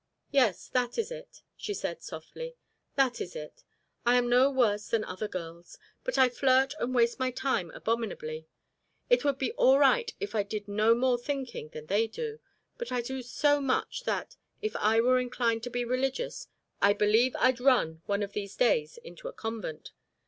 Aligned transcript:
"Yes, 0.31 0.67
that 0.69 0.97
is 0.97 1.11
it," 1.11 1.43
she 1.55 1.75
said, 1.75 2.01
softly. 2.01 2.55
"That 2.95 3.21
is 3.21 3.35
it. 3.35 3.63
I 4.03 4.15
am 4.17 4.29
no 4.29 4.49
worse 4.49 4.87
than 4.87 5.03
other 5.03 5.27
girls; 5.27 5.77
but 6.03 6.17
I 6.17 6.27
flirt 6.27 6.73
and 6.79 6.95
waste 6.95 7.19
my 7.19 7.29
time 7.29 7.69
abominably. 7.69 8.47
It 9.11 9.23
would 9.23 9.37
be 9.37 9.51
all 9.51 9.77
right 9.77 10.11
if 10.19 10.33
I 10.33 10.41
did 10.41 10.67
no 10.67 10.95
more 10.95 11.19
thinking 11.19 11.69
than 11.69 11.85
they 11.85 12.07
do; 12.07 12.39
but 12.79 12.91
I 12.91 13.01
do 13.01 13.21
so 13.21 13.61
much 13.61 14.05
that, 14.05 14.37
if 14.59 14.75
I 14.75 14.99
were 15.01 15.19
inclined 15.19 15.61
to 15.65 15.69
be 15.69 15.85
religious, 15.85 16.47
I 16.81 16.93
believe 16.93 17.35
I'd 17.37 17.59
run, 17.59 18.01
one 18.07 18.23
of 18.23 18.33
these 18.33 18.55
days, 18.55 18.97
into 19.03 19.27
a 19.27 19.33
convent. 19.33 19.91